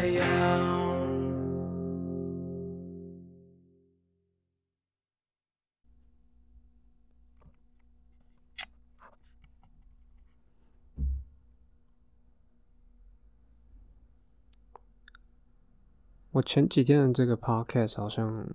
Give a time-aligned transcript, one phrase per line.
[0.00, 0.24] 太阳。
[16.30, 18.48] 我前几天的这个 podcast 好像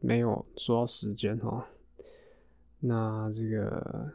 [0.00, 1.64] 没有说到时间哦。
[2.80, 4.12] 那这个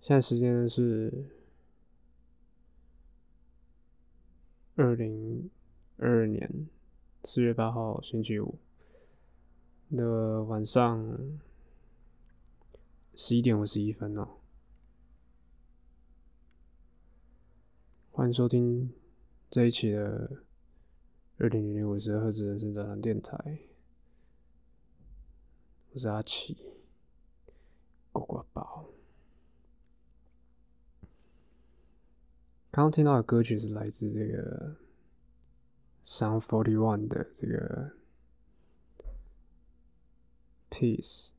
[0.00, 1.39] 现在时间是
[4.82, 5.50] 二零
[5.98, 6.66] 二二年
[7.24, 8.58] 四月八号星期五
[9.94, 11.38] 的晚上
[13.12, 14.38] 十一点五十一分哦。
[18.10, 18.90] 欢迎收听。
[19.50, 20.44] 这一期的
[21.36, 23.58] 二零零零五十赫兹人生导航电台，
[25.92, 26.56] 我是阿奇，
[28.12, 28.88] 呱呱宝。
[32.70, 34.76] 刚刚听到的歌曲是来自这个
[36.04, 37.92] Sound Forty One 的这个
[40.70, 41.30] Piece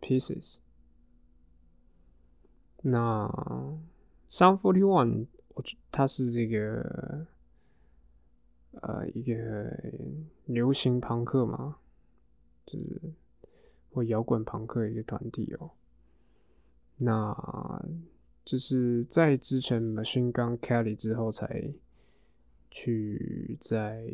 [0.00, 0.56] Pieces。
[2.82, 3.28] 那
[4.28, 7.26] Sound Forty One，我它是这个。
[8.80, 9.76] 呃，一个
[10.44, 11.78] 流行朋克嘛，
[12.64, 13.00] 就是
[13.90, 15.72] 或摇滚朋克一个团体哦。
[16.98, 17.34] 那
[18.48, 21.70] 就是在之前 Machine Gun Kelly 之后，才
[22.70, 24.10] 去在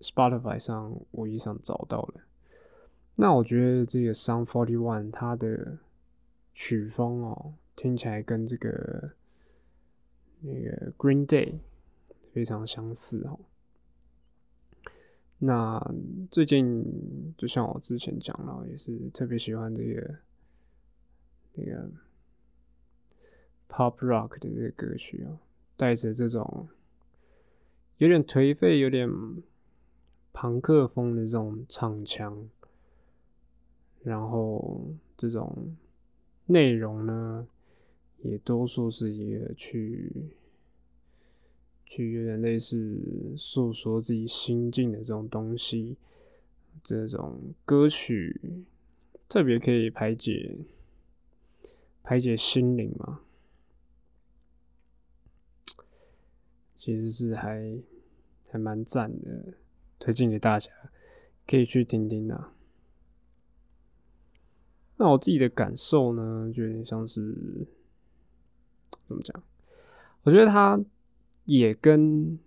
[0.00, 2.20] Spotify 上无意上找到了。
[3.14, 5.78] 那我觉得这个 Sound Forty One 它的
[6.52, 9.12] 曲风哦，听起来跟这个
[10.42, 11.60] 那个 Green Day。
[12.34, 13.38] 非常相似哦。
[15.38, 15.80] 那
[16.32, 20.16] 最近就像我之前讲了，也是特别喜欢这个
[21.52, 21.88] 那个
[23.74, 25.38] pop rock 的这个歌曲哦，
[25.76, 26.68] 带着这种
[27.98, 29.10] 有点颓废、有点
[30.32, 32.48] 朋克风的这种唱腔，
[34.04, 35.74] 然后这种
[36.46, 37.48] 内容呢，
[38.22, 40.12] 也多数是一个去。
[41.86, 42.98] 去有点类似
[43.36, 45.96] 诉说自己心境的这种东西，
[46.82, 48.64] 这种歌曲
[49.28, 50.56] 特别可以排解
[52.02, 53.20] 排解心灵嘛，
[56.84, 57.78] 其实是还
[58.50, 59.54] 还蛮赞的，
[59.98, 60.70] 推荐给大家
[61.46, 62.52] 可以去听听啊。
[64.96, 67.66] 那我自己的感受呢，就有点像是
[69.06, 69.42] 怎么讲？
[70.24, 70.78] 我觉得他。
[71.46, 72.38] 也跟，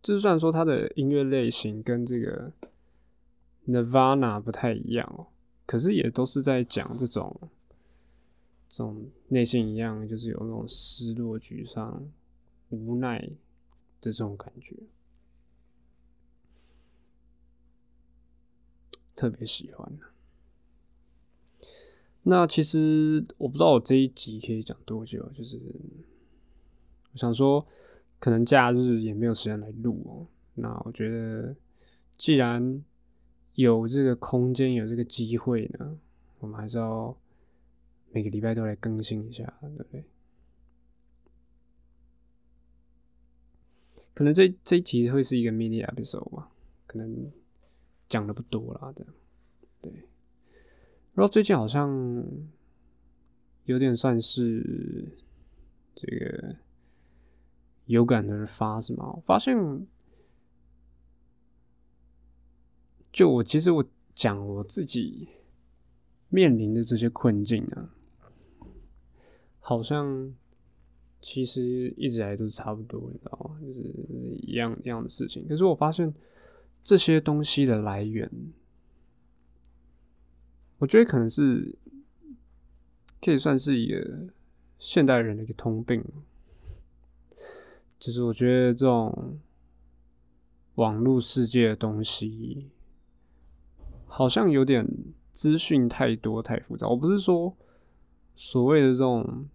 [0.00, 2.50] 就算说他的音乐类型跟这个
[3.66, 5.26] Nirvana 不太一样哦，
[5.66, 7.38] 可是也都是在讲这种，
[8.70, 12.02] 这种内心一样，就是有那种失落、沮丧、
[12.72, 13.36] 无奈的
[14.00, 14.76] 这种感觉，
[19.14, 19.98] 特别喜欢。
[22.22, 25.60] 那其实我不知道我这一集可以讲多久，就是
[27.12, 27.66] 我想说。
[28.22, 30.24] 可能假日也没有时间来录哦。
[30.54, 31.56] 那我觉得，
[32.16, 32.80] 既然
[33.54, 35.98] 有这个空间，有这个机会呢，
[36.38, 37.18] 我们还是要
[38.12, 40.04] 每个礼拜都来更新一下，对不对？
[44.14, 46.50] 可能这这一集会是一个 mini episode 吧，
[46.86, 47.30] 可能
[48.08, 49.14] 讲的不多啦，这样
[49.80, 49.92] 对。
[51.14, 52.24] 然后最近好像
[53.64, 55.08] 有点算是
[55.94, 56.56] 这个。
[57.86, 59.10] 有感而发是吗？
[59.12, 59.56] 我发现，
[63.12, 65.28] 就我其实我讲我自己
[66.28, 67.92] 面临的这些困境啊，
[69.58, 70.32] 好像
[71.22, 73.56] 其实一直来都是差不多，你知道吗？
[73.62, 73.80] 就是
[74.42, 75.46] 一样一样的事情。
[75.48, 76.12] 可是我发现
[76.82, 78.28] 这些东西的来源，
[80.78, 81.78] 我觉得可能是
[83.20, 84.32] 可以算是一个
[84.80, 86.04] 现代人的一个通病。
[88.00, 89.38] 就是我觉得这种
[90.74, 92.68] 网络世界的东西，
[94.06, 94.84] 好像有点
[95.30, 96.88] 资讯太多太复杂。
[96.88, 97.56] 我不是说
[98.34, 99.46] 所谓的这种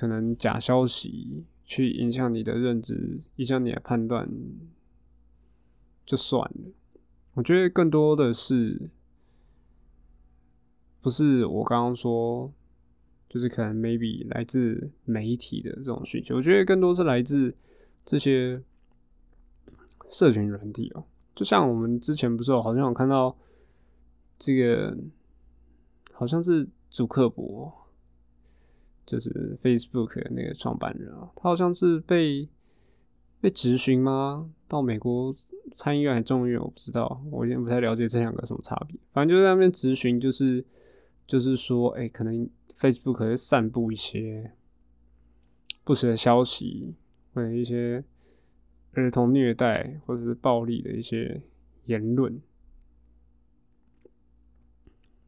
[0.00, 4.26] 可能假消息去影响你的认知、影响你的判断
[6.06, 6.72] 就算了。
[7.34, 8.90] 我觉得更多的是，
[11.02, 12.50] 不是我刚刚说，
[13.28, 16.36] 就是可能 maybe 来自媒体的这种需求。
[16.36, 17.54] 我觉得更多是来自。
[18.02, 18.60] 这些
[20.08, 21.04] 社群软体哦，
[21.34, 23.36] 就像我们之前不是有好像有看到
[24.38, 24.96] 这个，
[26.12, 27.89] 好像是祖克伯，
[29.10, 32.48] 就是 Facebook 那个创办人啊，他好像是被
[33.40, 34.50] 被质询吗？
[34.68, 35.34] 到美国
[35.74, 38.98] 参议院还众议院，我不知道，我有点不太了解这两个什么差别。
[39.12, 40.64] 反正就在那边质询，就是
[41.26, 42.48] 就是说，哎，可能
[42.78, 44.52] Facebook 会散布一些
[45.84, 46.94] 不实的消息。
[47.32, 48.02] 或者一些
[48.94, 51.40] 儿童虐待或者是暴力的一些
[51.84, 52.42] 言论。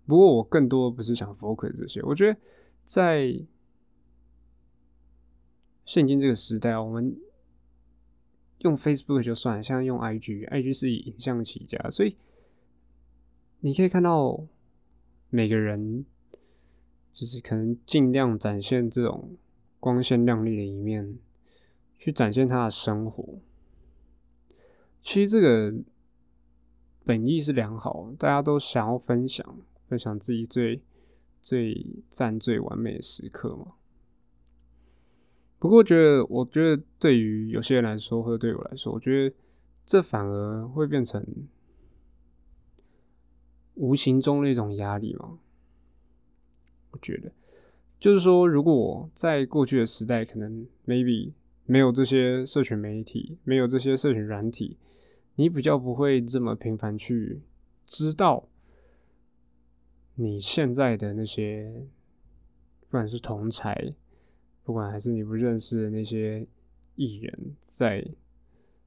[0.04, 2.36] 不过我更多的不是想 focus 这些，我觉得
[2.84, 3.32] 在
[5.84, 7.16] 现今这个时代，我们
[8.58, 12.16] 用 Facebook 就算了，现在用 IG，IG 是以影像起家，所以
[13.60, 14.44] 你可以看到
[15.30, 16.04] 每个人
[17.12, 19.36] 就是可能尽量展现这种
[19.80, 21.18] 光鲜亮丽的一面，
[21.98, 23.40] 去展现他的生活。
[25.02, 25.74] 其实这个
[27.04, 29.60] 本意是良好，大家都想要分享。
[29.88, 30.80] 分享自己最
[31.42, 33.74] 最赞、最完美的时刻嘛。
[35.62, 39.36] 不过，觉得我觉得对于有些人来说，或者对我来说，我觉得
[39.86, 41.24] 这反而会变成
[43.74, 45.38] 无形中的一种压力嘛。
[46.90, 47.30] 我觉得，
[47.96, 51.30] 就是说，如果在过去的时代，可能 maybe
[51.66, 54.76] 没有这些社群媒体，没有这些社群软体，
[55.36, 57.40] 你比较不会这么频繁去
[57.86, 58.48] 知道。
[60.16, 61.86] 你现在的那些，
[62.80, 63.94] 不管是同才，
[64.72, 66.48] 不管还是你不认识的那些
[66.96, 68.02] 艺人，在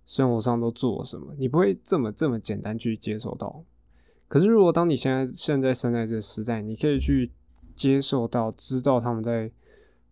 [0.03, 3.63] 生活上都做什么，你不会这么这么简单去接受到。
[4.27, 7.31] 可是，如果当你现在现在生在这个时代，你可以去
[7.75, 9.51] 接受到、知道他们在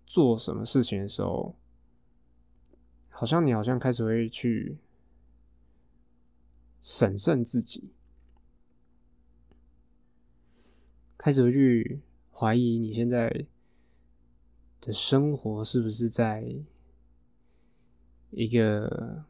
[0.06, 1.56] 做什么事情的时候，
[3.10, 4.78] 好像你好像开始会去
[6.82, 7.90] 审慎自己。
[11.18, 12.00] 开始会去
[12.32, 13.48] 怀疑你现在
[14.86, 16.46] 的生活是不是在
[18.32, 19.24] 一个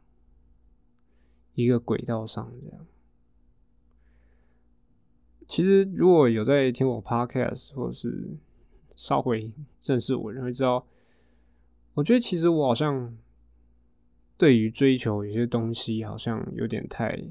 [1.54, 2.52] 一个轨道上？
[2.60, 2.86] 这样，
[5.46, 8.36] 其实如果有在听我 podcast 或者是
[8.96, 9.52] 稍微
[9.82, 10.84] 认识我，人会知道，
[11.94, 13.16] 我觉得其实我好像
[14.36, 17.22] 对于追求有些东西，好像有点太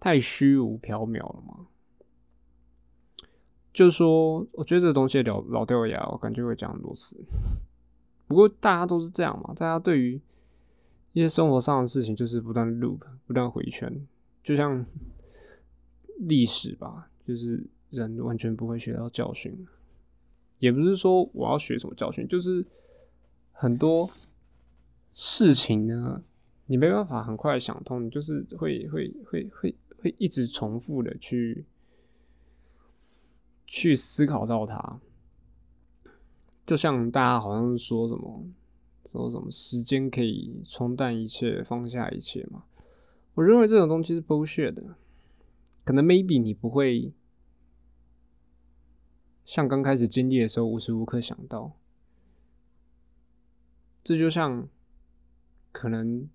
[0.00, 1.68] 太虚无缥缈了嘛。
[3.72, 7.16] 就是说，我觉得这东西老老掉牙，我感觉会讲很多次。
[8.28, 10.20] 不过大家都是这样嘛，大家对于
[11.12, 14.06] 一些生活上的事情，就是不断 loop，不断回圈，
[14.42, 14.84] 就像
[16.18, 19.66] 历史吧，就是人完全不会学到教训。
[20.58, 22.64] 也不是说我要学什么教训，就是
[23.52, 24.10] 很多
[25.12, 26.22] 事情呢，
[26.66, 31.64] 你没办法很快想通，你就是会会会会会一直重复的去。
[33.74, 35.00] 去思考到它，
[36.66, 38.44] 就像大家好像说什么
[39.06, 42.64] 说什么时间可以冲淡一切，放下一切嘛？
[43.32, 44.96] 我认为这种东西是 bullshit 的。
[45.84, 47.14] 可能 maybe 你不会
[49.42, 51.72] 像刚开始经历的时候无时无刻想到，
[54.04, 54.68] 这就像
[55.72, 56.28] 可能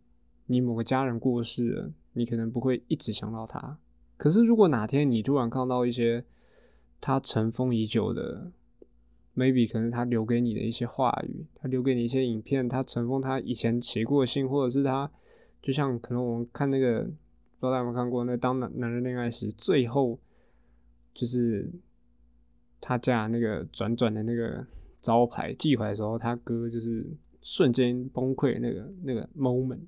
[0.47, 3.77] 你某个家人过世了，你可能不会一直想到他。
[4.17, 6.25] 可是如果哪天你突然看到一些
[6.99, 8.51] 他尘封已久的
[9.35, 15.09] ，maybe 可能他留给你的一些话语，他留给你一些影片，他尘封他以前写过的信，或者是他，
[15.61, 17.13] 就像可能我们看那个，不知
[17.61, 20.19] 道大家有没有看过，那当男男人恋爱时，最后
[21.13, 21.71] 就是
[22.81, 24.65] 他家那个转转的那个
[24.99, 27.07] 招牌寄回来的时候，他哥就是
[27.41, 29.81] 瞬间崩溃那个那个 moment，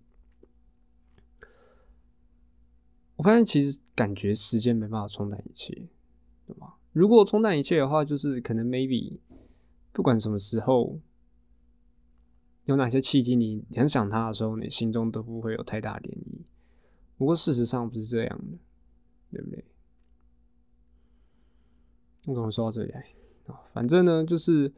[3.15, 5.73] 我发现其实感觉时间没办法冲淡一切，
[6.45, 6.75] 对吗？
[6.99, 9.19] 如果冲淡一切的话，就是可能 maybe
[9.93, 10.99] 不管什么时候
[12.65, 16.43] 有哪些契机，你很想他的时候，你心中都不会有太大涟漪。
[17.17, 18.57] 不过事实上不是这样的，
[19.31, 19.63] 对不对？
[22.25, 22.99] 我怎么说到这里来
[23.47, 23.61] 啊？
[23.71, 24.73] 反正呢，就是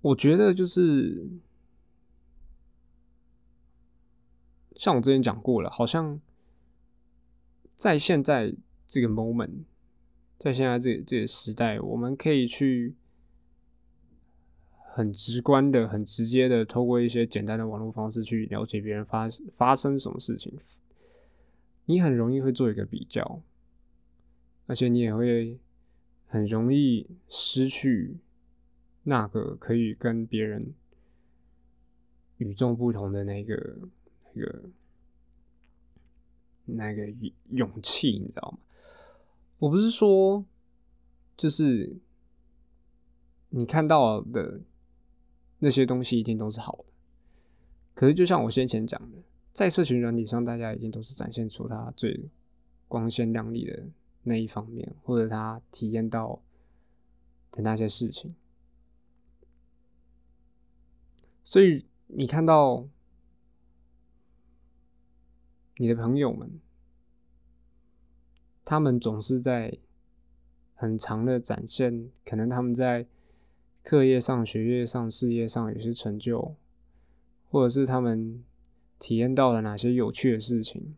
[0.00, 1.30] 我觉得就是
[4.74, 6.20] 像我之前讲过了，好像
[7.76, 8.52] 在现在
[8.84, 9.62] 这个 moment。
[10.38, 12.94] 在现在这这个时代，我们可以去
[14.94, 20.56] 很直观的、很直接的，透过一些简单的网络方式去了解别人发发生什么事情。
[21.86, 23.42] 你很容易会做一个比较，
[24.66, 25.58] 而且你也会
[26.26, 28.18] 很容易失去
[29.02, 30.72] 那个可以跟别人
[32.36, 33.76] 与众不同的那个、
[34.34, 34.62] 那个、
[36.66, 37.12] 那个
[37.50, 38.58] 勇气，你知道吗？
[39.58, 40.44] 我不是说，
[41.36, 41.98] 就是
[43.48, 44.60] 你看到的
[45.58, 46.84] 那些东西一定都是好的。
[47.94, 49.18] 可是，就像我先前讲的，
[49.52, 52.30] 在社群软体上，大家一定都是展现出他最
[52.86, 53.88] 光鲜亮丽的
[54.22, 56.40] 那一方面，或者他体验到
[57.50, 58.36] 的那些事情。
[61.42, 62.86] 所以，你看到
[65.78, 66.60] 你的朋友们，
[68.68, 69.78] 他们总是在
[70.74, 73.06] 很长的展现，可能他们在
[73.82, 76.54] 课业上、学业上、事业上有些成就，
[77.48, 78.44] 或者是他们
[78.98, 80.94] 体验到了哪些有趣的事情，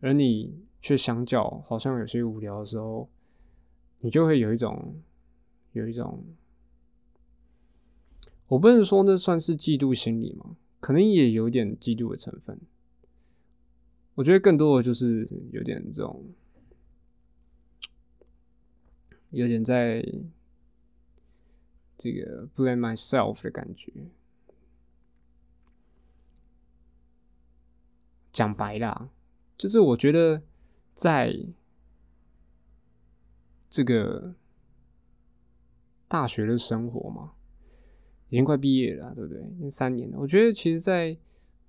[0.00, 3.08] 而你却相较好像有些无聊的时候，
[4.00, 4.96] 你就会有一种
[5.72, 6.22] 有一种，
[8.48, 10.58] 我不能说那算是嫉妒心理吗？
[10.80, 12.60] 可能也有点嫉妒的成分。
[14.16, 16.22] 我觉得更多的就是有点这种，
[19.30, 20.04] 有点在
[21.96, 23.92] 这个 blame myself 的感觉。
[28.32, 29.08] 讲白啦，
[29.56, 30.42] 就是我觉得
[30.94, 31.34] 在
[33.68, 34.34] 这个
[36.06, 37.32] 大学的生活嘛，
[38.28, 39.42] 已经快毕业了，对不对？
[39.58, 41.18] 那三年，我觉得其实，在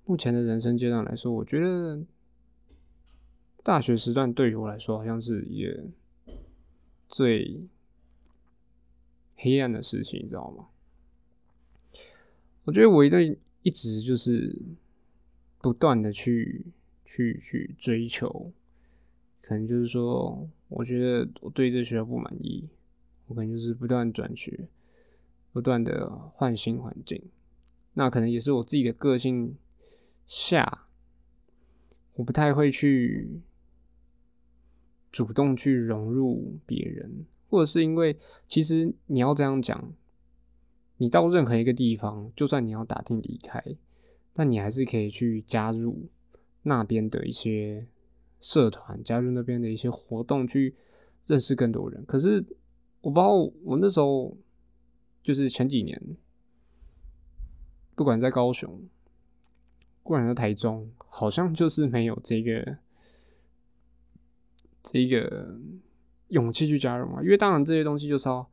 [0.04, 2.04] 目前的人生阶段来说，我觉得。
[3.62, 5.84] 大学时段对于我来说，好像是一个
[7.10, 7.66] 最
[9.36, 10.68] 黑暗的事情，你知道吗？
[12.64, 14.56] 我觉得我一定一直就是
[15.60, 16.66] 不断的去
[17.04, 18.52] 去去追求，
[19.42, 22.68] 可能就是说，我觉得我对这学校不满意，
[23.26, 24.68] 我可能就是不断转学，
[25.52, 27.20] 不断的换新环境。
[27.94, 29.56] 那可能也是我自己的个性
[30.26, 30.86] 下，
[32.14, 33.40] 我不太会去。
[35.12, 39.92] 主动去融入别人，或者是因为其实你要这样讲，
[40.98, 43.62] 你到任何一个地方，就算你要打听离开，
[44.34, 46.08] 那你还是可以去加入
[46.62, 47.86] 那边的一些
[48.40, 50.76] 社团，加入那边的一些活动，去
[51.26, 52.04] 认识更多人。
[52.04, 52.44] 可是
[53.00, 53.32] 我不知道，
[53.64, 54.36] 我那时候
[55.22, 56.00] 就是前几年，
[57.96, 58.80] 不管在高雄，
[60.04, 62.78] 不管在台中，好像就是没有这个。
[64.82, 65.58] 这个
[66.28, 67.22] 勇气去加入嘛？
[67.22, 68.48] 因为当然这些东西就是要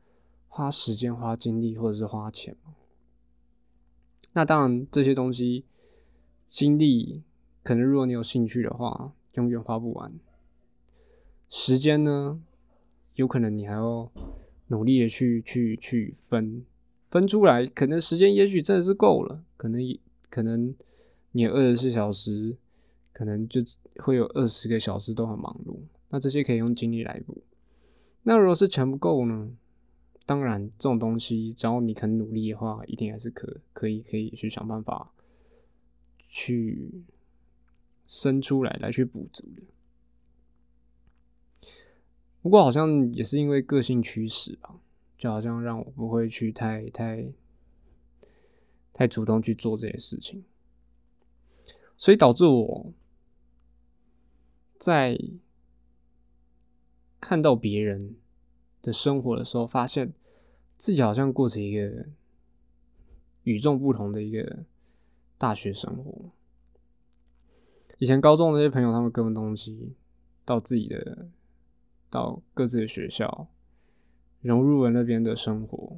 [0.48, 2.74] 花时间、花精力或者是花钱嘛。
[4.34, 5.66] 那当然这些东西
[6.48, 7.24] 精力
[7.64, 10.14] 可能如果你有兴趣的话，永远花不完。
[11.50, 12.42] 时间呢，
[13.16, 14.12] 有可能你还要
[14.68, 16.66] 努力的去去去分
[17.10, 17.66] 分出来。
[17.66, 19.82] 可能时间也许真的是够了，可能
[20.30, 20.76] 可能
[21.32, 22.58] 你二十四小时，
[23.14, 23.62] 可能就
[23.98, 25.78] 会有二十个小时都很忙碌。
[26.10, 27.44] 那这些可以用精力来补。
[28.24, 29.56] 那如果是钱不够呢？
[30.26, 35.14] 当然，这种东西只要你肯努力的话，一定还是可可以可以去想办法
[36.28, 37.06] 去
[38.06, 39.64] 生出来来去补足的。
[42.42, 44.80] 不过好像也是因为个性驱使吧，
[45.18, 47.32] 就好像让我不会去太太
[48.92, 50.44] 太主动去做这些事情，
[51.96, 52.94] 所以导致我
[54.78, 55.18] 在。
[57.20, 58.16] 看到别人
[58.82, 60.14] 的生活的时候，发现
[60.78, 62.06] 自己好像过着一个
[63.44, 64.64] 与众不同的一个
[65.38, 66.30] 大学生活。
[67.98, 69.94] 以前高中那些朋友，他们各奔东西，
[70.46, 71.28] 到自己的
[72.10, 73.48] 到各自的学校，
[74.42, 75.98] 融入了那边的生活，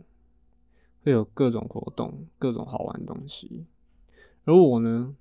[1.04, 3.66] 会有各种活动、各种好玩的东西。
[4.46, 5.14] 而我呢，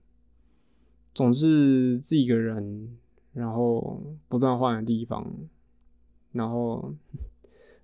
[1.13, 2.97] 总是自己一个人，
[3.33, 5.35] 然后不断换的地方。
[6.33, 6.95] 然后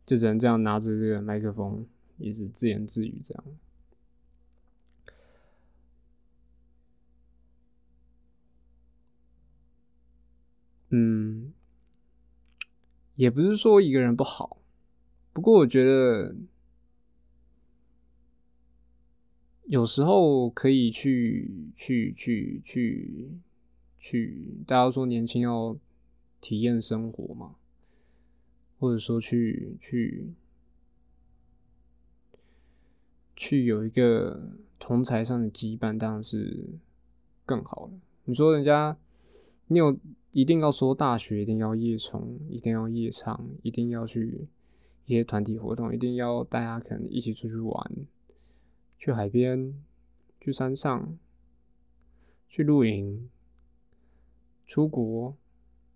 [0.07, 1.87] 就只能这样拿着这个麦克风，
[2.19, 3.45] 一直自言自语这样。
[10.91, 11.53] 嗯，
[13.17, 14.59] 也不是说一个人不好，
[15.33, 16.37] 不过我觉得
[19.65, 23.29] 有时候可以去去去去
[23.99, 25.77] 去，大家说年轻要
[26.41, 27.57] 体验生活嘛。
[28.79, 30.33] 或者说去去
[33.37, 36.69] 去有一个同才上的羁绊，当然是
[37.47, 37.93] 更好了。
[38.25, 38.97] 你说人家，
[39.69, 39.97] 你有
[40.33, 44.49] 一定要说大学一定要夜冲，一定要夜唱，一定要去
[45.07, 47.91] 一些团体活动，一定要大家可能一起出去玩，
[48.99, 49.75] 去海边，
[50.41, 51.19] 去山上，
[52.49, 53.29] 去露营，
[54.67, 55.37] 出国，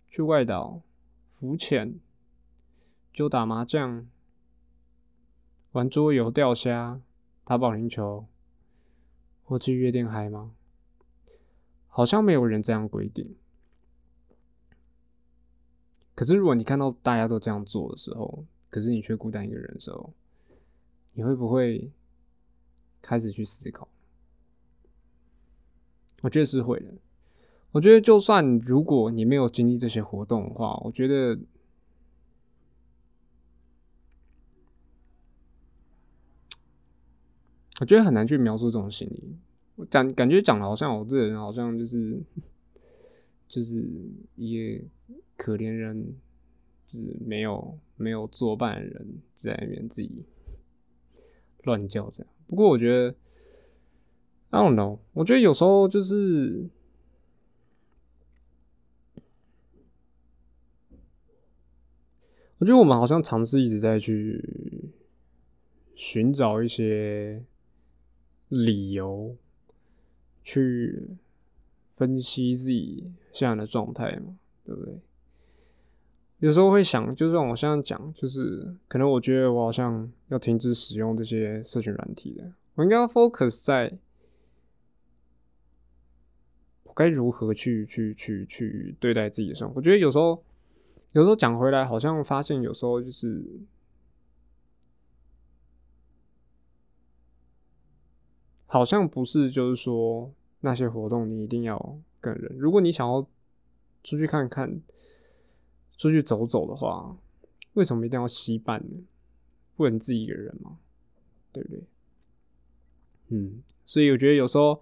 [0.09, 0.83] 去外岛
[1.33, 1.99] 浮潜。
[3.13, 4.07] 就打麻将、
[5.73, 7.01] 玩桌游、钓虾、
[7.45, 8.27] 打保龄球，
[9.43, 10.53] 或去夜店嗨吗？
[11.87, 13.35] 好像没有人这样规定。
[16.15, 20.13] 可是如果你看到大家都这样做的时候，可是你却孤单一个人的时候，
[21.13, 21.91] 你会不会
[23.01, 23.89] 开始去思考？
[26.23, 26.95] 我觉得是会的。
[27.71, 31.39] 我我觉得就算如果你没有经历这些活动的话，我觉得，
[37.81, 39.37] 我觉得很难去描述这种心理。
[39.77, 42.21] 我讲感觉讲的好像我这人好像就是
[43.49, 43.85] 就是
[44.37, 44.85] 一个
[45.37, 46.15] 可怜人，
[46.89, 50.25] 就是没有没有作伴的人在那边自己
[51.63, 52.33] 乱叫这样。
[52.47, 53.15] 不过我觉得
[54.51, 56.71] ，I don't know，我觉得有时候就是。
[62.61, 64.91] 我觉得我们好像尝试一直在去
[65.95, 67.45] 寻找一些
[68.49, 69.37] 理由，
[70.43, 71.17] 去
[71.97, 75.01] 分析自己现在的状态嘛，对不对？
[76.39, 83.99] 有时候会想，就像我现在讲，就是可能我觉得我好像要停止使用这些社群软体的，我应该要 focus 在
[86.85, 89.75] 我该如何去去去去对待自己的生活。
[89.77, 90.43] 我觉得有时候。
[91.13, 93.43] 有时候讲回来，好像发现有时候就是，
[98.69, 102.57] 好像不是就是说那些活动你一定要跟人。
[102.57, 103.21] 如果你想要
[104.05, 104.81] 出去看看、
[105.97, 107.19] 出去走走的话，
[107.73, 109.03] 为什么一定要稀伴呢？
[109.77, 110.79] 不能自己一个人吗？
[111.53, 111.83] 对不对？
[113.31, 114.81] 嗯，所以我觉得有时候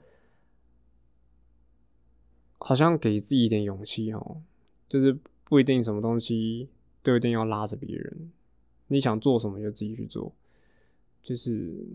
[2.59, 4.43] 好像给自己一点勇气哦，
[4.87, 5.19] 就是。
[5.49, 6.69] 不一定什么东西
[7.05, 8.33] 都一定要拉着别人，
[8.89, 10.35] 你想做什么就自己去做。
[11.23, 11.87] 就是，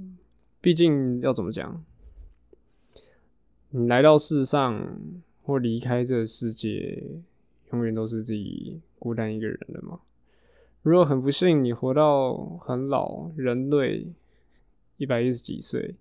[0.62, 1.84] 毕竟要怎么讲，
[3.71, 5.02] 你来到世上
[5.43, 7.04] 或离开这个世界，
[7.74, 10.02] 永远都是自己孤单一个人的嘛。
[10.84, 14.12] 如果很不幸你活到很老，人类
[14.97, 15.95] 一百一十几岁，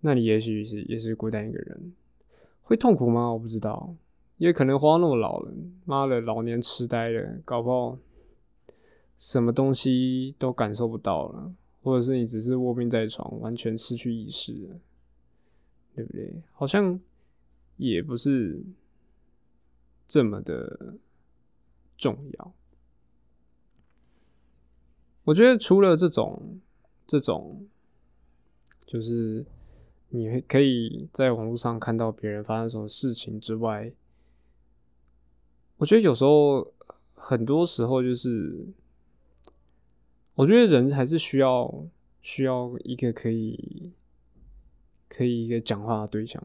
[0.00, 1.94] 那你也许是也是孤单一个人，
[2.62, 3.32] 会痛苦吗？
[3.32, 3.94] 我不知道。
[4.36, 5.52] 也可能活那么老了，
[5.84, 7.98] 妈的，老年痴呆了，搞不好
[9.16, 14.52] 什么东西都感受不到了，或者是你只是卧病在床，完全失去意识，
[15.94, 16.42] 对不对？
[16.52, 16.98] 好像
[17.76, 18.62] 也不是
[20.06, 20.94] 这么的
[21.96, 22.54] 重要。
[25.24, 26.60] 我觉得除了这种
[27.06, 27.66] 这种，
[28.86, 29.44] 就是
[30.08, 33.92] 你可以在网络上看到别人发生什么事情之外，
[35.76, 36.72] 我觉得有时候，
[37.14, 38.66] 很多时候就是，
[40.34, 41.84] 我觉得人还是需要
[42.22, 43.92] 需要一个可以
[45.08, 46.42] 可以一个讲话的对象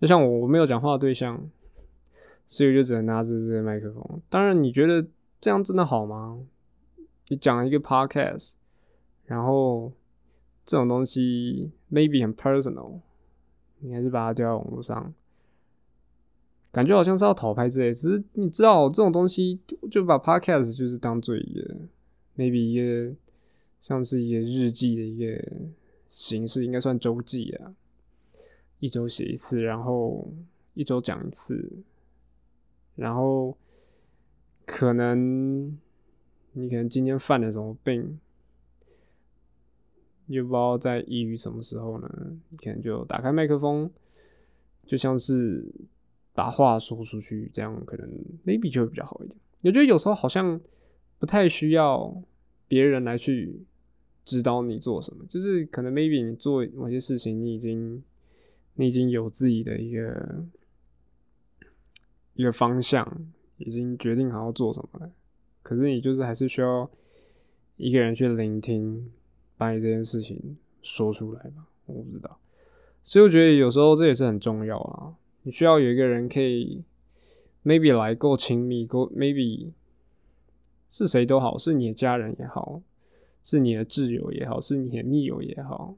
[0.00, 1.50] 就像我，我没有讲话的对象，
[2.46, 4.22] 所以就只能拿着这个麦克风。
[4.30, 5.04] 当然，你觉得
[5.40, 6.38] 这样真的好吗？
[7.28, 8.54] 你讲一个 podcast，
[9.26, 9.92] 然后
[10.64, 13.00] 这种东西 maybe 很 personal，
[13.80, 15.12] 你还是把它丢在网络上。
[16.70, 19.58] 感觉好像是要讨拍之类，只是你知道这种东西，
[19.90, 21.74] 就把 podcast 就是当做一个
[22.38, 23.14] maybe 一个
[23.78, 25.44] 像是一个日记的一个
[26.08, 27.74] 形式，应该算周记啊，
[28.78, 30.32] 一周写一次，然后
[30.72, 31.70] 一周讲一次，
[32.94, 33.58] 然后
[34.64, 35.76] 可能
[36.52, 38.18] 你可能今天犯了什么病，
[40.28, 42.38] 又不知道在抑郁什么时候呢？
[42.48, 43.90] 你可能就打开麦克风，
[44.86, 45.70] 就像是。
[46.34, 48.08] 把话说出去，这样可能
[48.46, 49.36] maybe 就会比较好一点。
[49.64, 50.60] 我觉得有时候好像
[51.18, 52.22] 不太需要
[52.66, 53.60] 别人来去
[54.24, 58.02] 指导你做什么，就是可能 maybe 你做某些事情，你已经
[58.74, 60.44] 你已经有自己的一个
[62.34, 63.26] 一个方向，
[63.56, 65.10] 已经决定好要做什么了。
[65.62, 66.88] 可是你就是还是需要
[67.76, 69.10] 一个人去聆听，
[69.56, 71.66] 把你这件事情说出来吧。
[71.86, 72.38] 我不知道，
[73.02, 75.14] 所以我觉得有时候这也是很重要啊。
[75.42, 76.84] 你需要有一个人可以
[77.64, 79.70] ，maybe 来够亲密，够 maybe
[80.88, 82.80] 是谁都好，是你的家人也好，
[83.42, 85.96] 是你的挚友也好，是你的密友也好，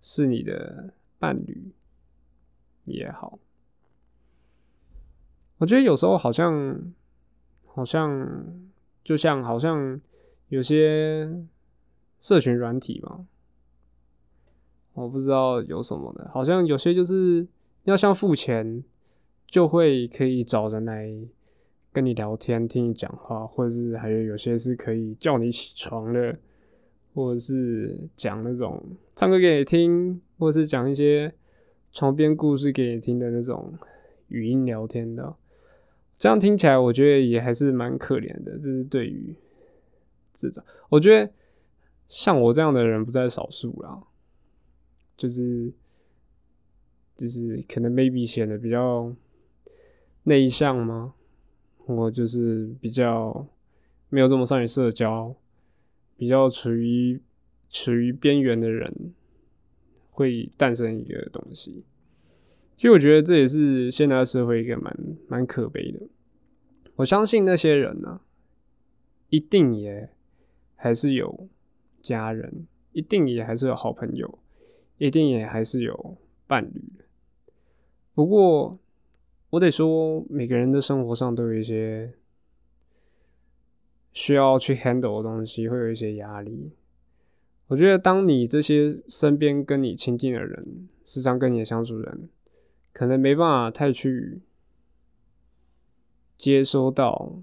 [0.00, 1.72] 是你的伴侣
[2.84, 3.38] 也好。
[5.58, 6.92] 我觉得有时候好像，
[7.66, 8.46] 好像
[9.04, 10.00] 就像好像
[10.48, 11.44] 有些
[12.20, 13.26] 社群软体嘛，
[14.94, 17.46] 我不知道有什么的，好像有些就是。
[17.84, 18.84] 要像付钱，
[19.44, 21.12] 就会可以找人来
[21.92, 26.38] 跟你聊天、听你讲话，或者是还有有些是可以叫你起床的，
[27.14, 28.82] 或者是讲那种
[29.14, 31.32] 唱歌给你听，或者是讲一些
[31.92, 33.74] 床边故事给你听的那种
[34.28, 35.34] 语音聊天的。
[36.16, 38.58] 这样听起来，我觉得也还是蛮可怜的。
[38.58, 39.34] 这是对于
[40.32, 41.32] 智障，我觉得
[42.08, 44.02] 像我这样的人不在少数啦，
[45.16, 45.72] 就是。
[47.14, 49.14] 就是可能 maybe 显得比较
[50.24, 51.14] 内向吗？
[51.86, 53.46] 我就是比较
[54.08, 55.34] 没有这么善于社交，
[56.16, 57.20] 比较处于
[57.68, 59.12] 处于边缘的人，
[60.10, 61.84] 会诞生一个东西。
[62.76, 64.96] 其实我觉得这也是现代社会一个蛮
[65.28, 66.00] 蛮可悲的。
[66.96, 68.20] 我相信那些人呢，
[69.28, 70.10] 一定也
[70.74, 71.48] 还是有
[72.00, 74.38] 家人，一定也还是有好朋友，
[74.98, 76.16] 一定也还是有
[76.46, 76.82] 伴侣。
[78.14, 78.78] 不过，
[79.52, 82.14] 我得说，每个人的生活上都有一些
[84.14, 86.72] 需要去 handle 的东西，会有一些压力。
[87.66, 92.30] 我觉得，当你这些身边跟你亲近的人，时常跟你的相处人，
[92.94, 94.40] 可能没办法太去。
[96.34, 97.36] 接收到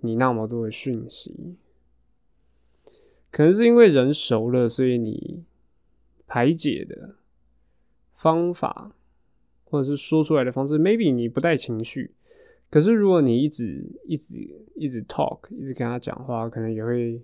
[0.00, 1.56] 你那么多的讯息，
[3.30, 5.44] 可能是因为人熟了，所以你
[6.26, 7.16] 排解的
[8.14, 8.94] 方法，
[9.70, 12.14] 或者是说出来的方式，maybe 你不带情绪。
[12.70, 17.22] 可是如果你一直一直一直 talk，一直跟他讲话，可能也会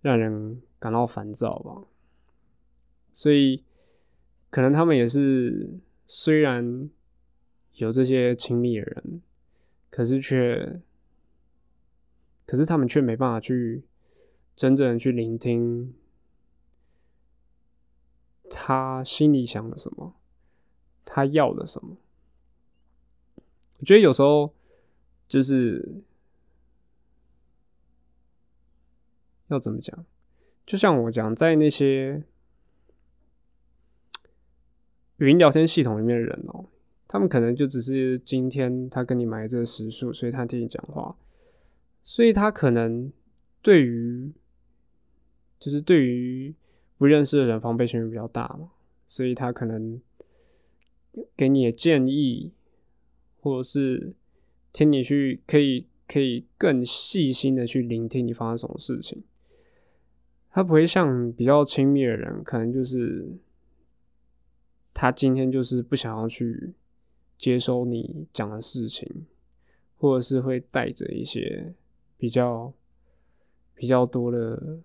[0.00, 1.84] 让人感到烦躁吧。
[3.12, 3.62] 所以，
[4.50, 6.88] 可能他们也是虽然
[7.74, 9.22] 有这些亲密的人。
[9.94, 10.80] 可是却，
[12.46, 13.82] 可是他们却没办法去
[14.56, 15.92] 真正去聆听
[18.48, 20.14] 他心里想的什么，
[21.04, 21.96] 他要的什么。
[23.78, 24.54] 我觉得有时候
[25.26, 26.04] 就是
[29.48, 30.04] 要怎么讲，
[30.64, 32.22] 就像我讲，在那些
[35.16, 36.66] 语音聊天系统里面的人哦。
[37.08, 41.14] 他们可能就只是今天他跟你买这个时数，所以他听你讲话，
[42.02, 43.12] 所以他可能
[43.60, 44.32] 对于
[45.60, 46.54] 就是对于
[46.96, 48.70] 不认识的人防备心比较大嘛，
[49.06, 50.00] 所以他可能
[51.36, 52.52] 给你的建议，
[53.40, 54.14] 或者是
[54.72, 59.22] 听你去可以可以更细心的去聆听你发生什么事情，
[60.50, 63.32] 他不会像比较亲密的人，可能就是
[64.92, 66.74] 他今天就是不想要去。
[67.38, 69.26] 接收你讲的事情，
[69.96, 71.74] 或者是会带着一些
[72.16, 72.72] 比较
[73.74, 74.78] 比较多的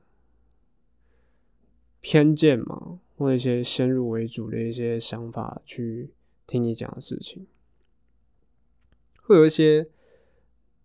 [2.01, 6.09] 偏见嘛，或者一些先入为主的一些想法去
[6.47, 7.45] 听你讲的事情，
[9.21, 9.89] 会有一些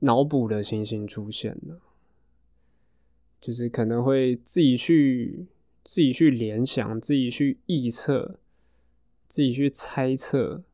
[0.01, 1.81] 脑补的情形出现呢，
[3.41, 5.47] 就是可能会自己去
[5.85, 8.41] 自己去联想，自己去臆测，
[9.29, 10.65] 自己去猜测。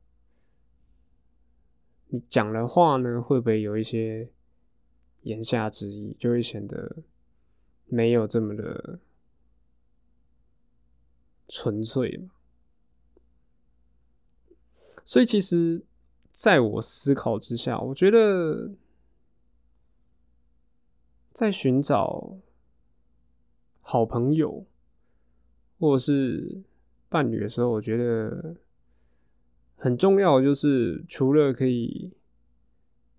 [2.08, 4.30] 你讲的话呢，会不会有一些
[5.24, 7.02] 言下之意，就会显得
[7.84, 8.98] 没有这么的
[11.46, 12.30] 纯粹嘛？
[15.08, 15.82] 所以，其实
[16.30, 18.74] 在我思考之下，我觉得
[21.32, 22.36] 在寻找
[23.80, 24.66] 好朋友
[25.78, 26.62] 或者是
[27.08, 28.56] 伴侣的时候，我觉得。
[29.80, 32.12] 很重要就是，除了可以，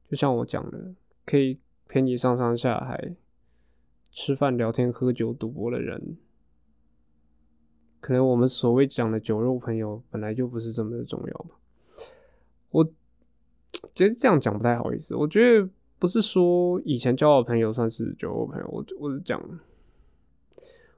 [0.10, 0.94] 就像我讲的，
[1.26, 3.16] 可以陪你上山下海、
[4.12, 6.18] 吃饭、聊天、喝酒、赌博的人，
[8.02, 11.59] 可能我们所谓讲的酒肉朋友，本来就不是这么的重要吧。
[13.94, 19.42] 其实这样讲不太好意思，我觉得不是说以前交的朋友算是酒肉朋友，我我是讲，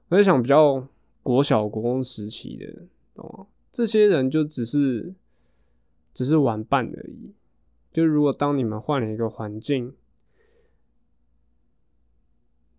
[0.08, 0.86] 我在想比较
[1.22, 2.66] 国小国中时期的，
[3.14, 3.46] 懂吗？
[3.70, 5.14] 这些人就只是。
[6.14, 7.32] 只是玩伴而已。
[7.90, 9.94] 就如果当你们换了一个环境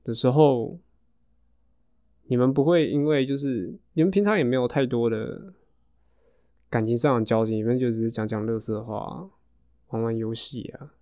[0.03, 0.77] 的时候，
[2.25, 5.51] 你们不会因为就是你们平常也没有太多的
[6.69, 9.27] 感情上的交集，你们就只是讲讲乐色话、
[9.93, 10.93] 玩玩游戏啊，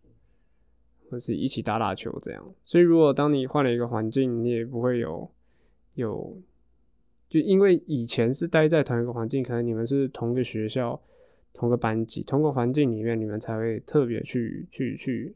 [1.10, 2.54] 或是一起打打球这样。
[2.63, 5.30] 所以如果当你换了一个环境，你也不会有
[5.95, 6.38] 有，
[7.27, 11.01] 就因为以前是待在同一个环境，可能你们是同个学校。
[11.54, 15.36] 同个班级、同个环境里面，你们才会特别去、去、去，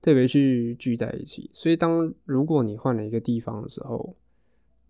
[0.00, 1.50] 特别去聚在一起。
[1.54, 4.14] 所以，当如果你换了一个地方的时候，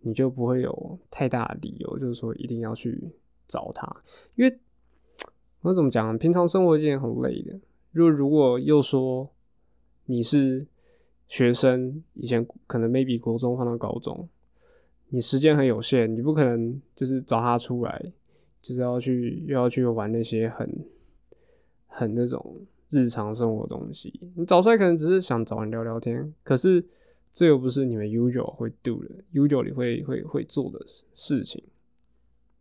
[0.01, 3.01] 你就不会有太大的理由，就是说一定要去
[3.47, 3.87] 找他。
[4.35, 4.59] 因为
[5.63, 6.17] 我怎么讲？
[6.19, 7.59] 平常生活一件很累的。
[7.93, 9.31] 如果如果又说
[10.07, 10.67] 你是
[11.27, 14.29] 学生，以前可能 maybe 国中换到高中，
[15.09, 18.13] 你时间很有限，你不可能就是找他出来。
[18.63, 20.69] 就是要去又要去玩那些很
[21.87, 22.57] 很那种
[22.89, 24.13] 日常生活东西。
[24.35, 26.85] 你找出来可能只是想找人聊聊天，可是
[27.33, 31.63] 这又不是你们 usual 会 do 的，usual 里会会会做的事情。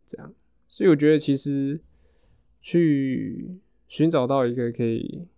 [0.06, 0.32] 这样，
[0.68, 1.80] 所以我觉得其实
[2.66, 5.28] 去寻找到一个可以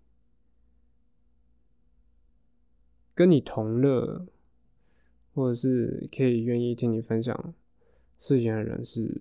[3.15, 4.27] 跟你同乐，
[5.35, 7.53] 或者是可以愿意听你分享
[8.17, 9.15] 事情的人，是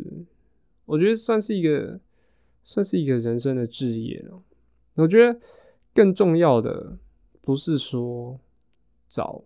[0.86, 2.00] 我觉得算是一个
[2.64, 4.42] 算是一个人生的志业了。
[4.94, 5.38] 我觉得
[5.94, 6.98] 更重要的
[7.42, 8.40] 不是说
[9.10, 9.44] 找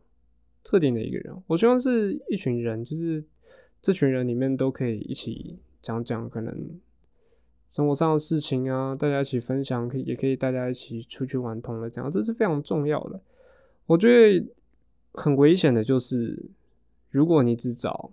[0.63, 3.23] 特定的一个人，我希望是一群人，就是
[3.81, 6.79] 这群人里面都可以一起讲讲可能
[7.71, 13.21] 生活上的事情啊，大家一起分享，可以也可以大家一起出去玩，同了这样，这是非常重要的。
[13.85, 14.45] 我觉得
[15.13, 16.49] 很危险的就是，
[17.11, 18.11] 如果你只找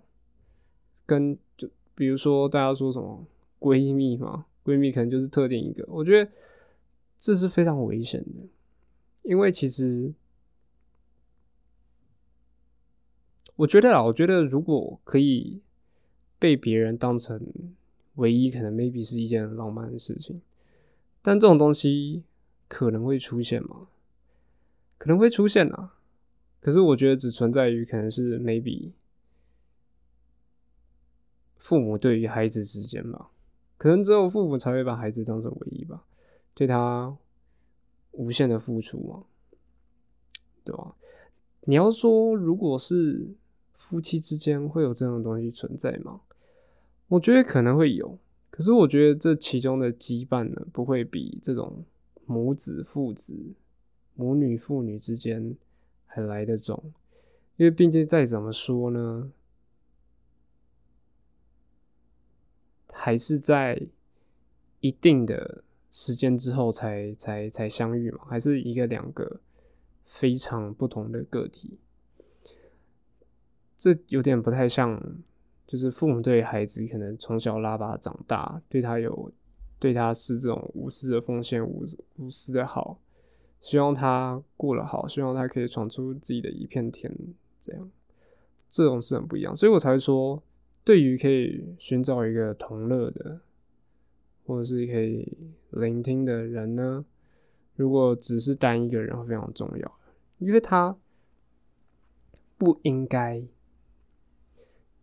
[1.05, 3.27] 跟就比如说大家说什么
[3.59, 6.31] 闺蜜嘛，闺蜜可能就是特定一个，我觉得。
[7.21, 8.47] 这是非常危险的，
[9.23, 10.13] 因为其实
[13.57, 15.61] 我觉得啊，我觉得如果可以
[16.39, 17.37] 被别人当成
[18.19, 20.41] 唯一，可能 maybe 是一件很浪漫的事情。
[21.21, 22.23] 但这种东西
[22.67, 23.87] 可能会出现吗？
[24.97, 25.95] 可能会出现啊。
[26.61, 28.91] 可是我觉得只存在于可能是 maybe
[31.57, 33.31] 父母对于孩子之间吧，
[33.77, 36.05] 可能只有父母才会把孩子当成唯一吧。
[36.53, 37.17] 对他
[38.11, 39.23] 无限的付出嘛，
[40.65, 40.95] 对吧？
[41.61, 43.33] 你要说，如果是
[43.77, 46.21] 夫妻之间会有这种东西存在吗？
[47.09, 48.17] 我觉得可能会有，
[48.49, 51.83] 可是我觉得这其中的羁绊呢，不会比这种
[52.25, 53.35] 母子、父子、
[54.15, 55.55] 母女、父女之间
[56.05, 56.93] 还来得重，
[57.57, 59.31] 因为毕竟再怎么说呢，
[62.91, 63.87] 还是在
[64.79, 65.63] 一定的。
[65.91, 69.41] 时间之后才才才相遇嘛，还是一个两个
[70.05, 71.79] 非常不同的个体，
[73.75, 75.01] 这有点不太像，
[75.69, 79.31] 就是父母对孩子可能从小拉把他长大，对他有
[79.77, 81.85] 对他是这种无私的奉献，无
[82.17, 82.99] 无私的好，
[83.61, 87.15] 希望他过得好，希望他可以闯出自己的一片天，
[87.61, 87.91] 这样
[88.67, 90.41] 这种是很不一样，所以我才说，
[90.83, 93.41] 对于可以寻找一个同乐的。
[94.45, 95.37] 或者是可以
[95.73, 97.05] 聆听的人呢？
[97.75, 99.99] 如果只是单一个人，会非常重要，
[100.39, 100.97] 因为他
[102.57, 103.43] 不应该，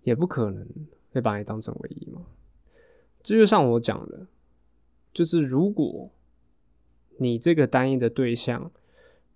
[0.07, 0.65] 也不可能
[1.11, 2.25] 会把你当成唯一嘛。
[3.25, 4.29] 这就像我讲的，
[5.13, 6.09] 就是如果
[7.19, 8.71] 你这个单一的对象，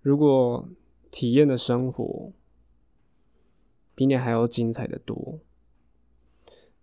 [0.01, 0.69] 如果
[1.11, 2.31] 体验的生活
[3.93, 5.41] 比你还要精彩的多，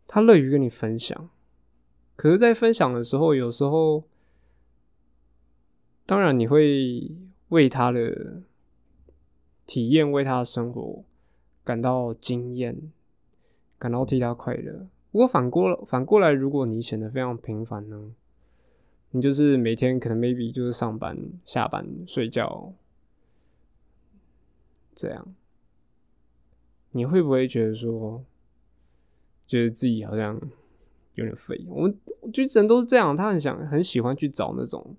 [0.07, 1.31] 他乐于跟你分享。
[2.15, 4.05] 可是，在分享的时候，有时候，
[6.05, 7.11] 当然你会
[7.49, 8.43] 为他的
[9.65, 11.05] 体验、为他的生活
[11.65, 12.93] 感到惊艳，
[13.79, 14.87] 感到替他快乐。
[15.11, 18.13] 不过反过反过来，如果你显得非常平凡呢？
[19.11, 22.75] 你就是每天可能 maybe 就是上班、下班、睡觉，
[24.95, 25.35] 这样，
[26.91, 28.25] 你会不会觉得说，
[29.47, 30.41] 觉得自己好像？
[31.15, 34.95] 有点废，我们我觉得人都是这样，他很想很喜欢去找那种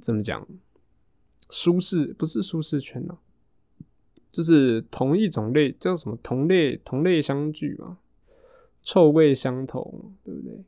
[0.00, 0.44] 怎么讲
[1.48, 3.16] 舒适，不是舒适圈呢，
[4.30, 7.98] 就是同一种类叫什么同类同类相聚嘛，
[8.82, 10.64] 臭味相投，对不对？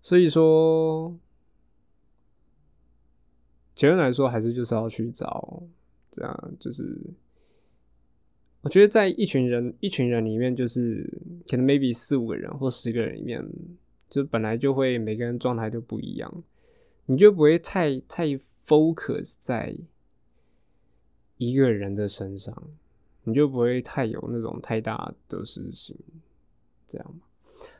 [0.00, 1.16] 所以说，
[3.74, 5.62] 结论来说，还是就是要去找
[6.10, 6.98] 这样，就是。
[8.60, 11.08] 我觉得在一群人一群人里面，就是
[11.48, 13.40] 可能 maybe 四五个人或十个人里面，
[14.10, 16.42] 就本来就会每个人状态都不一样，
[17.06, 18.26] 你就不会太太
[18.66, 19.72] focus 在
[21.38, 22.54] 一个人的身上，
[23.24, 25.96] 你就不会太有那种太大的事情，
[26.86, 27.20] 这样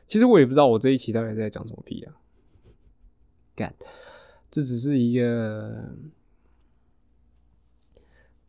[0.07, 2.17] 其实我也不知道我这一期到底在讲什么屁啊，
[3.55, 3.73] 干，
[4.49, 5.93] 这只是一个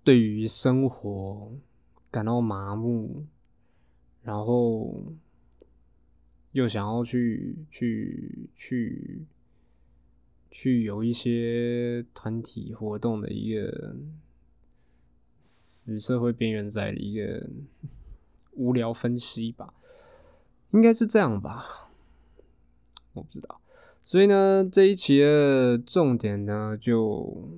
[0.02, 1.52] 对于生活。
[2.12, 3.24] 感到麻木，
[4.24, 5.12] 然后
[6.50, 9.24] 又想要去去去
[10.50, 13.94] 去有一些团体活动的一个
[15.40, 17.48] 死社会边缘仔的一个
[18.52, 19.74] 无聊分析吧，
[20.70, 21.90] 应该是这样吧，
[23.14, 23.60] 我不知道。
[24.02, 27.48] 所以呢，这一期的重点呢，就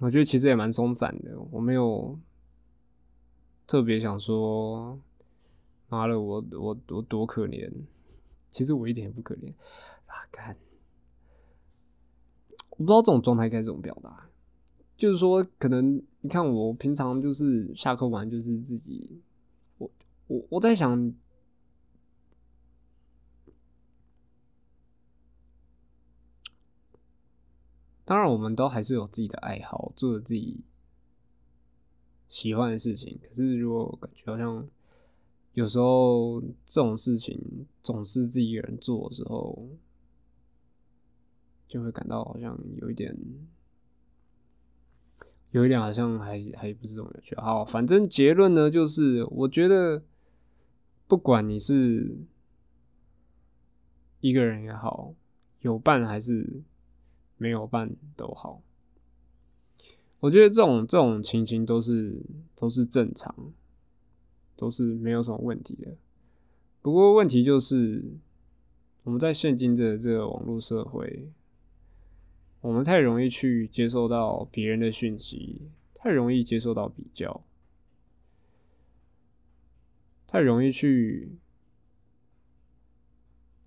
[0.00, 2.18] 我觉得其实也蛮松散的，我没有。
[3.66, 5.00] 特别想说，
[5.88, 7.72] 妈的，我我我多可怜！
[8.50, 9.48] 其实我一点也不可怜
[10.04, 10.28] 啊！
[10.30, 10.54] 看，
[12.68, 14.28] 我不知道这种状态该怎么表达。
[15.04, 19.20] 就是说，可能你看我平常就是下课完就是自己，
[19.76, 19.90] 我
[20.28, 21.12] 我我在想，
[28.06, 30.64] 当然，我们都还是有自己的爱好，做自己
[32.30, 33.20] 喜欢的事情。
[33.22, 34.66] 可是，如果感觉好像
[35.52, 39.68] 有时候这种事情总是自己一个人做的时候，
[41.68, 43.14] 就会感到好像有一点，
[45.54, 47.34] 有一点好像还还不是这种有趣。
[47.36, 50.02] 好，反正结论呢，就是我觉得，
[51.08, 52.18] 不管你是
[54.20, 55.14] 一个人也好，
[55.62, 56.62] 有伴还是。
[57.36, 58.62] 没有伴都好，
[60.20, 62.22] 我觉得这种这种情形都是
[62.54, 63.52] 都是正常，
[64.56, 65.96] 都是没有什么问题的。
[66.80, 68.14] 不过问题就是，
[69.02, 71.28] 我们在现今的这个网络社会，
[72.64, 77.44] 我们太容易去接受到别人的讯息，太容易接受到比较，
[80.26, 81.36] 太容易去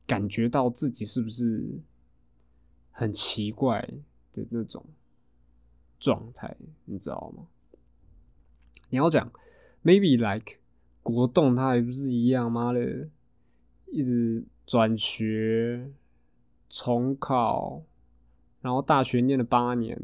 [0.08, 1.80] 感觉到自己是不是。
[3.00, 3.80] 很奇怪
[4.32, 4.84] 的那种
[6.00, 7.46] 状态，你知道吗？
[8.90, 9.32] 你要讲
[9.84, 10.58] ，maybe like
[11.04, 13.08] 国栋他还不是一样，妈的，
[13.86, 15.92] 一直转学、
[16.68, 17.84] 重考，
[18.68, 19.98] 然后大学念了八年，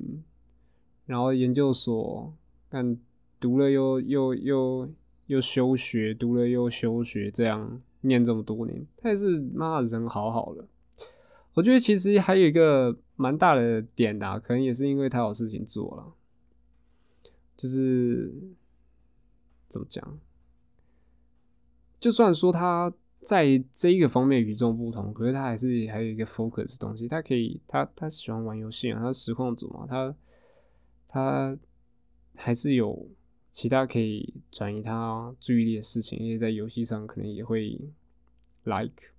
[1.05, 2.33] 然后研究所
[2.69, 2.97] 但
[3.37, 4.89] 读了又又又
[5.27, 10.65] 又休学，读了又休学，这样念这么多年，他也是妈人好好的。
[11.55, 16.13] 我觉得其实还有一个蛮大的点啊，可能也是因为他有事情做了，
[17.57, 18.33] 就是
[19.67, 20.17] 怎么讲？
[21.99, 30.15] 就算说他在这一个方面与众不同，可是他还是还有一个 focus 东西，他可以他他喜欢玩游戏啊，他实况组嘛，他
[31.07, 31.57] 他
[32.35, 33.09] 还是有
[33.51, 37.79] 其他可以转移他注意力的事情，因为在游戏上可能也会
[38.63, 39.13] like。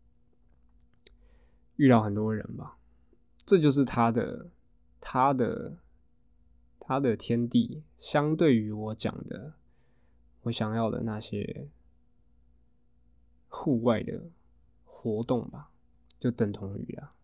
[1.76, 2.78] 遇到很多人吧，
[3.44, 4.48] 这就是他的
[5.00, 5.76] 他的
[6.78, 7.82] 他的天地。
[7.98, 9.54] 相对于我讲的，
[10.42, 11.66] 我想要的那些
[13.54, 14.20] 户外的
[14.84, 15.70] 活动吧，
[16.18, 17.14] 就等同于啊。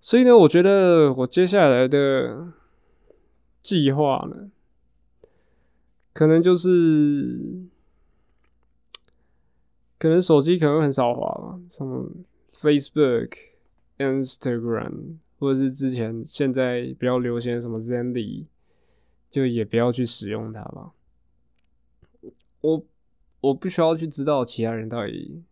[0.00, 2.52] 所以呢，我觉得我接下来的
[3.62, 4.50] 计划呢，
[6.12, 7.64] 可能就是
[9.98, 12.10] 可能手机可能很少滑吧，什么
[12.48, 13.30] Facebook、
[13.96, 18.46] Instagram，或者是之前现在比较流行的什么 Zenly，
[19.30, 20.92] 就也不要去使用它吧。
[22.60, 22.84] 我
[23.42, 25.42] 我不需要去知道其他人到底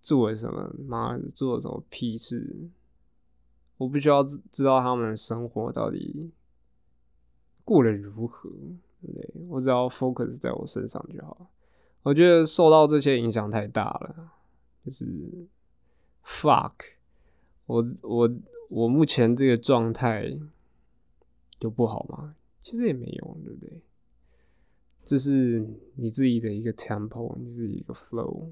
[0.00, 2.68] 做了什么，妈做了什么屁事。
[3.78, 6.30] 我不需要知知道他们的生活到底
[7.64, 8.50] 过得如何，
[9.00, 9.30] 对不对？
[9.48, 11.50] 我只要 focus 在我身上就好。
[12.02, 14.32] 我觉得受到这些影响太大了，
[14.84, 15.06] 就是
[16.24, 16.72] fuck，
[17.66, 18.30] 我我
[18.68, 20.36] 我目前这个状态
[21.60, 22.34] 就不好吗？
[22.60, 23.80] 其实也没用，对不对？
[25.04, 28.50] 这是你自己的一个 tempo，你自己一个 flow，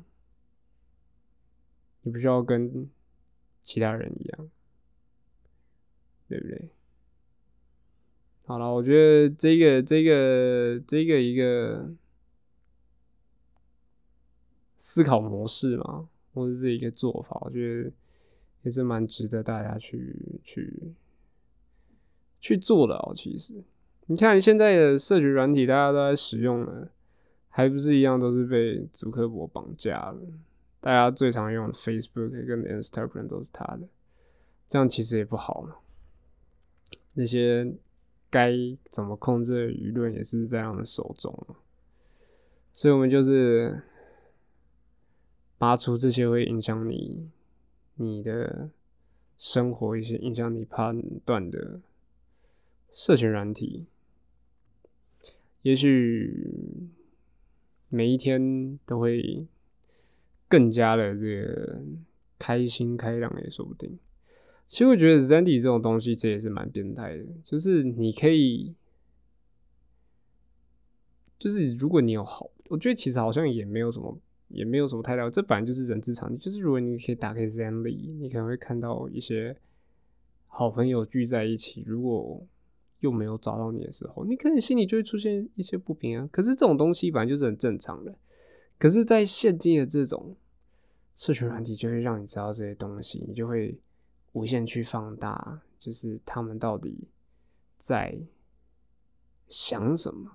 [2.02, 2.90] 你不需要跟
[3.62, 4.50] 其他人一样，
[6.28, 6.68] 对不对？
[8.44, 11.94] 好了，我觉得这个这个这个一个。
[14.82, 17.92] 思考模式嘛，或者是一个做法，我觉得
[18.62, 20.94] 也是蛮值得大家去去
[22.40, 23.12] 去做的哦。
[23.14, 23.62] 其实，
[24.10, 26.90] 你看现在的社群软体，大家都在使用了，
[27.48, 30.20] 还不是一样都是被祖克伯绑架了？
[30.80, 33.88] 大家最常用的 Facebook 跟 Instagram 都是他的，
[34.66, 35.76] 这样其实也不好嘛。
[37.14, 37.72] 那些
[38.28, 38.52] 该
[38.88, 41.32] 怎么控制的舆论也是在他们手中
[42.72, 43.80] 所以我们就是。
[45.56, 47.28] 拔除这些会影响你
[47.96, 48.70] 你的
[49.36, 51.82] 生活一些影响你判断的
[52.90, 53.84] 社群软体，
[55.62, 56.90] 也许
[57.90, 59.46] 每一天都会
[60.48, 61.82] 更加的这个
[62.38, 63.98] 开心开朗也说不定。
[64.66, 68.76] 其实我觉得 Zandy 这种东西这也是蛮变态的，就是你可以，
[71.38, 74.18] 就是如果你有好，我觉得其实好像也没有什么。
[74.52, 76.36] 也没有什么太大，这本来就是人之常情。
[76.36, 79.56] 就是如果你可以打开 Zenly，你可能会看到一些
[80.48, 82.44] 好朋友聚在一起，如果
[83.00, 86.28] 又没有找到你的时候，你可能心里就会出现一些不平安。
[86.28, 88.16] 可是这种东西本来就是很正常的。
[88.78, 90.36] 可是，在现今的这种
[91.14, 93.78] 社群软体，就会让你知道这些东西，你就会
[94.32, 97.08] 无限去放大，就是他们到底
[97.76, 98.18] 在
[99.48, 100.32] 想什么，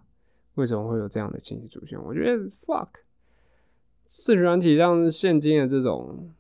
[0.56, 2.00] 为什么会有这样的情绪出现？
[2.04, 2.90] 我觉得 fuck。
[4.08, 6.32] 社群软体让现今的这种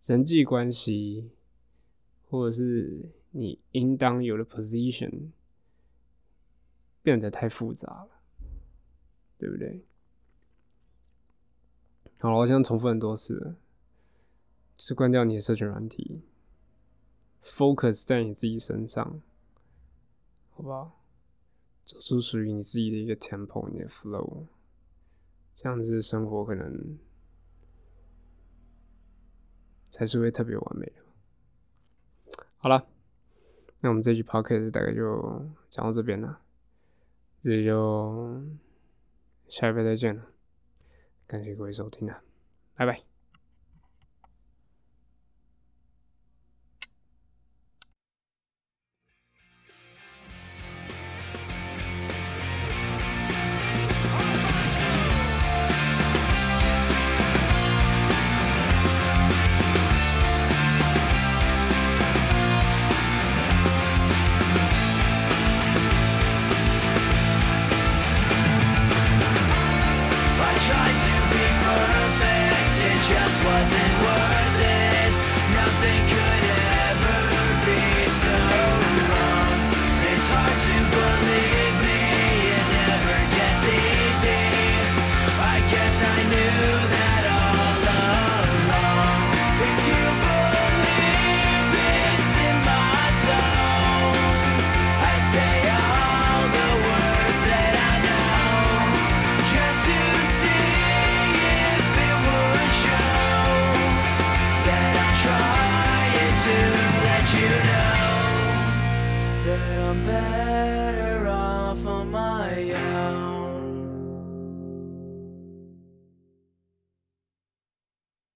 [0.00, 1.30] 人际关系，
[2.28, 5.28] 或者是你应当有的 position
[7.04, 8.08] 变得太复杂了，
[9.38, 9.84] 对不对？
[12.18, 13.54] 好了，我想重复很多次，
[14.76, 16.22] 就是关掉你的社群软体
[17.42, 19.20] ，focus 在你自己身上，
[20.50, 21.04] 好不好？
[21.84, 24.46] 走出属于你自己的一个 tempo，你的 flow，
[25.54, 26.98] 这样子生活可能
[29.90, 32.34] 才是会特别完美的。
[32.56, 32.88] 好了，
[33.80, 36.40] 那我们这期 podcast 大概就讲到这边了，
[37.44, 38.42] 那就
[39.48, 40.26] 下一回再见了。
[41.26, 42.22] 感谢各位收听啊，
[42.74, 43.13] 拜拜。